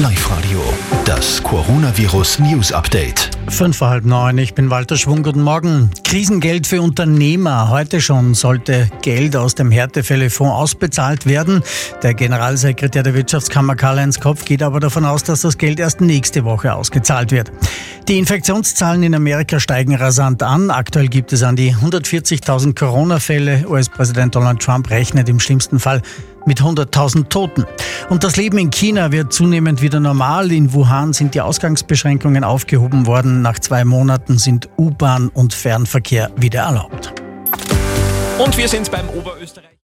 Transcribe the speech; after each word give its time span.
Live-Radio, 0.00 0.62
das 1.04 1.42
Coronavirus 1.42 2.38
News 2.38 2.70
Update. 2.70 3.30
Fünf 3.48 3.78
vor 3.78 3.88
halb 3.88 4.04
neun, 4.04 4.38
ich 4.38 4.54
bin 4.54 4.70
Walter 4.70 4.96
Schwung, 4.96 5.24
guten 5.24 5.42
Morgen. 5.42 5.90
Krisengeld 6.04 6.68
für 6.68 6.80
Unternehmer. 6.80 7.68
Heute 7.68 8.00
schon 8.00 8.34
sollte 8.34 8.88
Geld 9.02 9.34
aus 9.34 9.56
dem 9.56 9.72
Härtefällefonds 9.72 10.54
ausbezahlt 10.54 11.26
werden. 11.26 11.64
Der 12.04 12.14
Generalsekretär 12.14 13.02
der 13.02 13.14
Wirtschaftskammer 13.14 13.74
Karl-Heinz 13.74 14.20
Kopf 14.20 14.44
geht 14.44 14.62
aber 14.62 14.78
davon 14.78 15.04
aus, 15.04 15.24
dass 15.24 15.40
das 15.40 15.58
Geld 15.58 15.80
erst 15.80 16.00
nächste 16.00 16.44
Woche 16.44 16.74
ausgezahlt 16.74 17.32
wird. 17.32 17.50
Die 18.06 18.18
Infektionszahlen 18.18 19.02
in 19.02 19.16
Amerika 19.16 19.58
steigen 19.58 19.96
rasant 19.96 20.44
an. 20.44 20.70
Aktuell 20.70 21.08
gibt 21.08 21.32
es 21.32 21.42
an 21.42 21.56
die 21.56 21.74
140.000 21.74 22.78
Corona-Fälle. 22.78 23.66
US-Präsident 23.68 24.36
Donald 24.36 24.60
Trump 24.60 24.90
rechnet 24.90 25.28
im 25.28 25.40
schlimmsten 25.40 25.80
Fall 25.80 26.02
mit 26.46 26.60
100.000 26.60 27.28
Toten. 27.28 27.66
Und 28.08 28.24
das 28.24 28.36
Leben 28.36 28.56
in 28.56 28.70
China 28.70 29.12
wird 29.12 29.34
zunehmend 29.34 29.82
wieder 29.82 30.00
normal. 30.00 30.50
In 30.50 30.72
Wuhan 30.72 31.12
sind 31.12 31.34
die 31.34 31.42
Ausgangsbeschränkungen 31.42 32.42
aufgehoben 32.42 33.06
worden. 33.06 33.42
Nach 33.42 33.58
zwei 33.58 33.84
Monaten 33.84 34.38
sind 34.38 34.70
U-Bahn 34.78 35.28
und 35.28 35.52
Fernverkehr 35.52 36.30
wieder 36.36 36.62
erlaubt. 36.62 37.12
Und 38.38 38.56
wir 38.56 38.68
sind 38.68 38.90
beim 38.90 39.10
Oberösterreich. 39.10 39.68